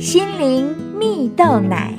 [0.00, 1.94] 心灵蜜豆奶。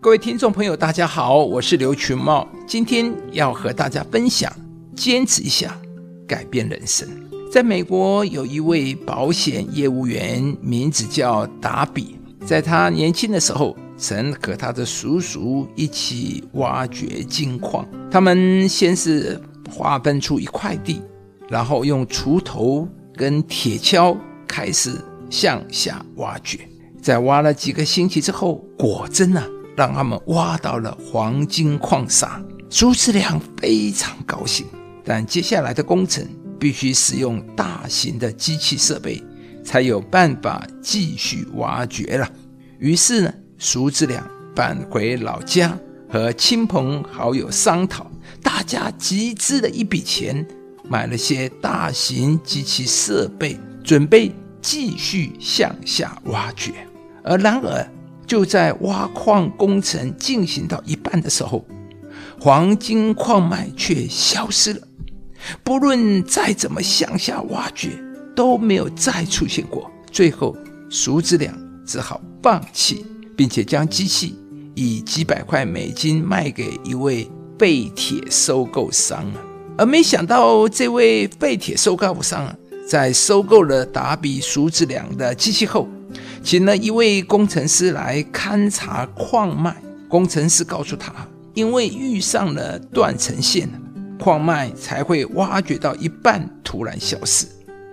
[0.00, 4.52] 各位听众朋友，大家好，我是刘群茂，今天要和大家分享：
[4.94, 5.76] 坚持一下，
[6.24, 7.08] 改变人生。
[7.50, 12.16] 在美国，有一位保险业务员，名字叫达比。
[12.46, 17.84] 在他年轻的时候，曾和他的叔叔一起挖掘金矿。
[18.08, 19.36] 他们先是
[19.68, 21.02] 划分出一块地，
[21.48, 22.86] 然后用锄头
[23.16, 24.92] 跟铁锹开始
[25.32, 26.60] 向下挖掘。
[27.02, 29.42] 在挖了几个星期之后，果真呢，
[29.76, 32.40] 让他们挖到了黄金矿砂。
[32.70, 34.64] 苏志良非常高兴，
[35.04, 36.24] 但接下来的工程。
[36.60, 39.20] 必须使用大型的机器设备，
[39.64, 42.30] 才有办法继续挖掘了。
[42.78, 45.76] 于是呢，叔子俩返回老家，
[46.08, 48.08] 和亲朋好友商讨，
[48.44, 50.46] 大家集资了一笔钱，
[50.88, 54.30] 买了些大型机器设备，准备
[54.62, 56.72] 继续向下挖掘。
[57.22, 57.86] 而然而，
[58.26, 61.66] 就在挖矿工程进行到一半的时候，
[62.40, 64.80] 黄金矿脉却消失了。
[65.62, 67.90] 不论再怎么向下挖掘，
[68.34, 69.90] 都没有再出现过。
[70.10, 70.56] 最后，
[70.88, 71.52] 叔子俩
[71.84, 73.04] 只好放弃，
[73.36, 74.38] 并且将机器
[74.74, 79.42] 以几百块美金卖给一位废铁收购商啊。
[79.78, 85.88] 而没想到，这位废铁收购商啊，在收购了达比叔子俩的机器后，
[86.42, 89.74] 请了一位工程师来勘察矿脉。
[90.08, 91.12] 工程师告诉他，
[91.54, 93.68] 因为遇上了断层线
[94.18, 97.46] 矿脉才会挖掘到一半突然消失。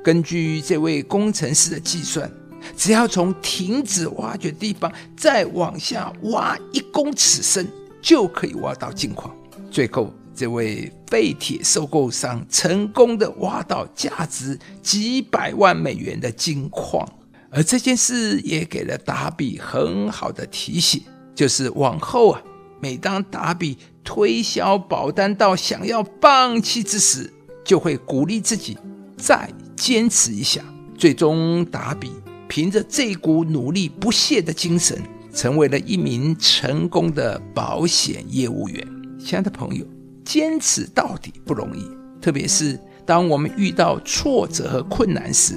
[0.04, 2.30] 根据这位工程师的计算，
[2.76, 7.66] 只要从停止挖掘地方再往下挖一公尺深，
[8.02, 9.34] 就可以挖到金矿。
[9.72, 17.06] 最后，这位废铁收购商成功的挖到价值几百万美元的金矿。
[17.50, 21.04] 而这件事也给了达比很好的提醒，
[21.36, 22.42] 就是往后啊。
[22.80, 27.30] 每当达比推销保单到想要放弃之时，
[27.66, 28.78] 就会鼓励自己
[29.18, 30.64] 再坚持一下。
[30.98, 32.14] 最终，达比
[32.48, 34.98] 凭着这股努力不懈的精神，
[35.34, 38.88] 成为了一名成功的保险业务员。
[39.20, 39.86] 亲爱的朋友，
[40.30, 41.90] 坚持到底不容易，
[42.22, 45.56] 特别是当我们遇到挫折和困难时，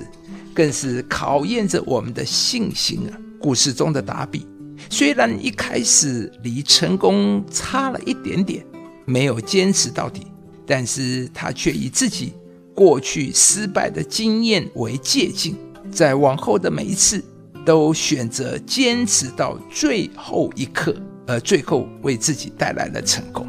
[0.54, 3.12] 更是考验着我们的信心啊！
[3.38, 4.46] 故事中的达比。
[4.88, 8.64] 虽然一开始离成功差了一点点，
[9.04, 10.26] 没有坚持到底，
[10.66, 12.32] 但是他却以自己
[12.74, 15.54] 过去失败的经验为借鉴，
[15.90, 17.22] 在往后的每一次
[17.66, 20.96] 都选择坚持到最后一刻，
[21.26, 23.46] 而最后为自己带来了成功。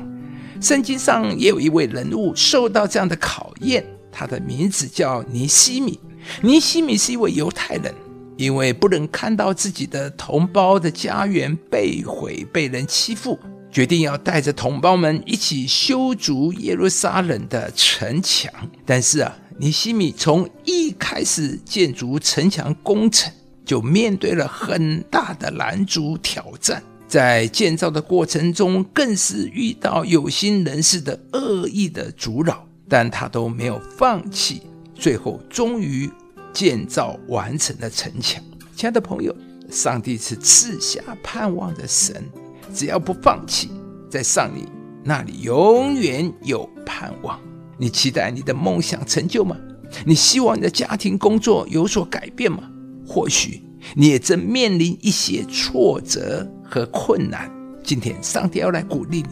[0.63, 5.99] 圣经上也有一位人物受到这样的考验，他的名字叫尼西米。
[6.41, 7.93] 尼西米是一位犹太人。
[8.35, 13.37] 因为不能看到自己的同胞的家园被毁、被人欺负，
[13.71, 18.51] 决定要带着同胞们一起修筑耶路撒冷的城墙。
[18.87, 23.31] 但是啊，尼西米从一开始建筑城墙工程
[23.63, 26.81] 就面对了很大的拦阻挑战，
[27.13, 34.63] 在建造的过程中更是遇到有心人士的恶意的阻扰，但他都没有放弃，
[34.95, 36.09] 最后终于。
[36.51, 38.43] 建造完成了城墙，
[38.75, 39.35] 亲爱的朋友，
[39.71, 42.23] 上帝是赐下盼望的神，
[42.71, 43.71] 只要不放弃，
[44.07, 44.63] 在上帝
[45.03, 47.39] 那里永远有盼望。
[47.79, 49.57] 你期待你的梦想成就吗？
[50.05, 52.69] 你希望你的家庭工作有所改变吗？
[53.07, 53.63] 或许
[53.95, 57.51] 你也正面临一些挫折和困难。
[57.83, 59.27] 今天，上帝要来鼓励你，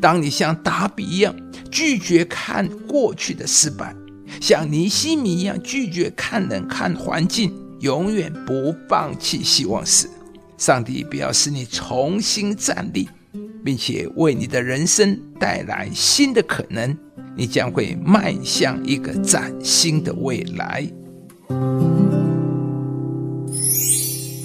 [0.00, 1.34] 当你像达比一样
[1.72, 3.92] 拒绝看过去的失败。
[4.40, 10.08] 像尼西米一样拒绝看人看环境，永远不放弃希望时，
[10.56, 13.08] 上帝必要使你重新站立，
[13.64, 16.96] 并且为你的人生带来新的可能，
[17.34, 20.86] 你将会迈向一个崭新的未来。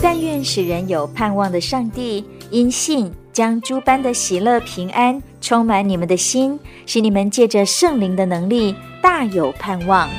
[0.01, 8.75] 但愿使人有盼望的上帝，因信将诸般的喜乐平安充满你们的心，使你们借着圣灵的能力。
[9.01, 10.09] 大有盼望。